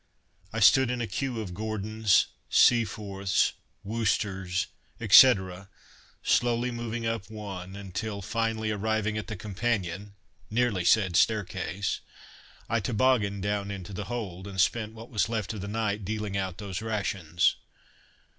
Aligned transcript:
I 0.51 0.59
stood 0.61 0.89
in 0.89 0.99
a 0.99 1.05
queue 1.05 1.39
of 1.41 1.53
Gordons, 1.53 2.25
Seaforths, 2.49 3.51
Worcesters, 3.85 4.65
etc., 4.99 5.69
slowly 6.23 6.71
moving 6.71 7.05
up 7.05 7.29
one, 7.29 7.75
until, 7.75 8.23
finally 8.23 8.71
arriving 8.71 9.15
at 9.19 9.27
the 9.27 9.35
companion 9.35 10.15
(nearly 10.49 10.85
said 10.85 11.15
staircase), 11.15 11.99
I 12.67 12.79
tobogganed 12.79 13.43
down 13.43 13.69
into 13.69 13.93
the 13.93 14.05
hold, 14.05 14.47
and 14.47 14.59
spent 14.59 14.93
what 14.95 15.11
was 15.11 15.29
left 15.29 15.53
of 15.53 15.61
the 15.61 15.67
night 15.67 16.03
dealing 16.03 16.35
out 16.35 16.57
those 16.57 16.81
rations. 16.81 17.57